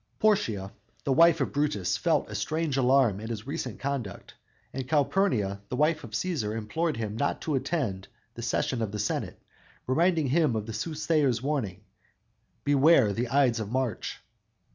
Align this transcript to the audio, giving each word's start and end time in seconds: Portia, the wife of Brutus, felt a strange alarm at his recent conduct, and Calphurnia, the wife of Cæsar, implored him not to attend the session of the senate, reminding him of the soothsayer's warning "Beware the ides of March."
Portia, 0.17 0.71
the 1.03 1.13
wife 1.13 1.41
of 1.41 1.51
Brutus, 1.53 1.95
felt 1.95 2.27
a 2.27 2.33
strange 2.33 2.75
alarm 2.75 3.21
at 3.21 3.29
his 3.29 3.45
recent 3.45 3.79
conduct, 3.79 4.33
and 4.73 4.87
Calphurnia, 4.89 5.61
the 5.69 5.75
wife 5.75 6.03
of 6.03 6.09
Cæsar, 6.09 6.57
implored 6.57 6.97
him 6.97 7.15
not 7.15 7.39
to 7.43 7.53
attend 7.53 8.07
the 8.33 8.41
session 8.41 8.81
of 8.81 8.91
the 8.91 8.97
senate, 8.97 9.39
reminding 9.85 10.25
him 10.25 10.55
of 10.55 10.65
the 10.65 10.73
soothsayer's 10.73 11.43
warning 11.43 11.83
"Beware 12.63 13.13
the 13.13 13.29
ides 13.29 13.59
of 13.59 13.69
March." 13.71 14.23